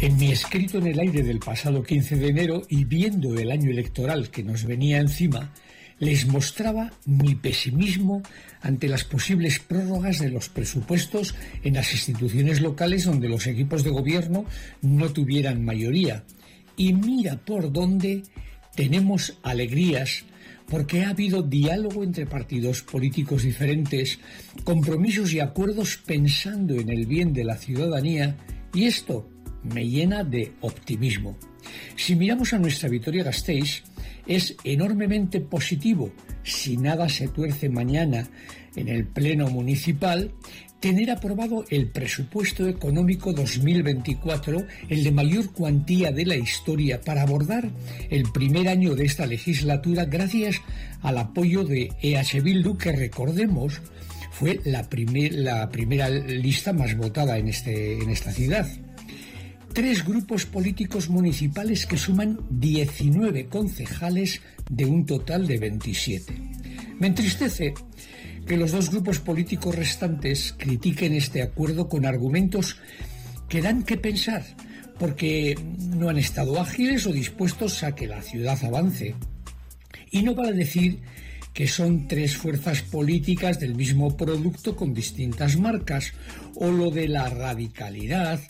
[0.00, 3.72] En mi escrito en el aire del pasado 15 de enero y viendo el año
[3.72, 5.52] electoral que nos venía encima,
[5.98, 8.22] les mostraba mi pesimismo
[8.60, 11.34] ante las posibles prórrogas de los presupuestos
[11.64, 14.44] en las instituciones locales donde los equipos de gobierno
[14.82, 16.22] no tuvieran mayoría.
[16.76, 18.22] Y mira por dónde
[18.76, 20.24] tenemos alegrías
[20.68, 24.20] porque ha habido diálogo entre partidos políticos diferentes,
[24.62, 28.36] compromisos y acuerdos pensando en el bien de la ciudadanía,
[28.74, 29.26] y esto
[29.68, 31.36] me llena de optimismo.
[31.96, 33.82] Si miramos a nuestra Vitoria Gasteiz,
[34.26, 38.28] es enormemente positivo, si nada se tuerce mañana
[38.76, 40.32] en el Pleno Municipal,
[40.80, 47.70] tener aprobado el presupuesto económico 2024, el de mayor cuantía de la historia, para abordar
[48.10, 50.60] el primer año de esta legislatura gracias
[51.02, 53.80] al apoyo de EH Bildu, que recordemos
[54.30, 54.86] fue la,
[55.32, 58.68] la primera lista más votada en, este, en esta ciudad
[59.72, 66.34] tres grupos políticos municipales que suman 19 concejales de un total de 27.
[66.98, 67.74] Me entristece
[68.46, 72.78] que los dos grupos políticos restantes critiquen este acuerdo con argumentos
[73.48, 74.44] que dan que pensar,
[74.98, 75.56] porque
[75.96, 79.14] no han estado ágiles o dispuestos a que la ciudad avance.
[80.10, 81.00] Y no vale decir
[81.52, 86.12] que son tres fuerzas políticas del mismo producto con distintas marcas,
[86.54, 88.40] o lo de la radicalidad,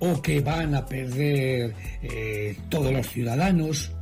[0.00, 3.92] o que van a perder eh, todos los ciudadanos,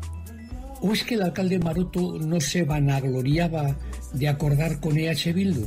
[0.80, 3.76] o es que el alcalde Maroto no se vanagloriaba
[4.12, 5.66] de acordar con EH Bildu.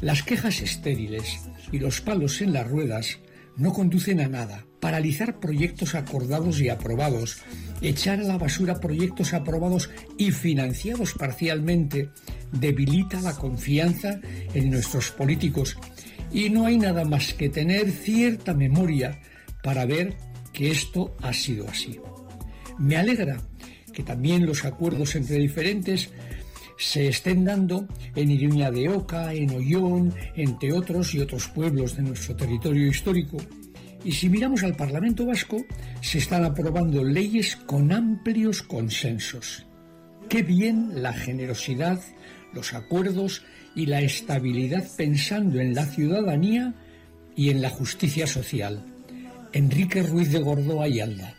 [0.00, 1.40] Las quejas estériles
[1.72, 3.18] y los palos en las ruedas
[3.56, 4.64] no conducen a nada.
[4.80, 7.38] Paralizar proyectos acordados y aprobados,
[7.80, 12.10] echar a la basura proyectos aprobados y financiados parcialmente,
[12.52, 14.20] debilita la confianza
[14.52, 15.76] en nuestros políticos
[16.34, 19.20] y no hay nada más que tener cierta memoria
[19.62, 20.16] para ver
[20.52, 22.00] que esto ha sido así.
[22.76, 23.40] Me alegra
[23.92, 26.10] que también los acuerdos entre diferentes
[26.76, 27.86] se estén dando
[28.16, 33.36] en Iruña de Oca, en Ollón, entre otros y otros pueblos de nuestro territorio histórico.
[34.04, 35.64] Y si miramos al Parlamento Vasco,
[36.00, 39.66] se están aprobando leyes con amplios consensos.
[40.28, 42.00] Qué bien la generosidad,
[42.54, 43.42] los acuerdos
[43.74, 46.74] y la estabilidad pensando en la ciudadanía
[47.36, 48.84] y en la justicia social.
[49.52, 51.34] Enrique Ruiz de Gordo Ayalda.